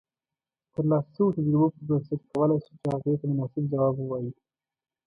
د 0.63 0.65
ترلاسه 0.73 1.09
شويو 1.15 1.35
تجربو 1.35 1.67
پر 1.73 1.81
بنسټ 1.87 2.21
کولای 2.31 2.57
شو 2.65 2.73
چې 2.81 2.85
هغې 2.93 3.13
ته 3.19 3.25
مناسب 3.31 3.63
جواب 3.71 3.95
اوایو 4.01 4.31